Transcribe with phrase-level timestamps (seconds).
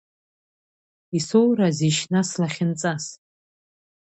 [1.17, 3.05] Исоуразишь нас лахьынҵас?